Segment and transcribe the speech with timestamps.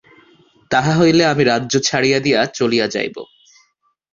[0.71, 3.15] তাহা হইলে আমি রাজ্য ছাড়িয়া দিয়া চলিয়া যাইব।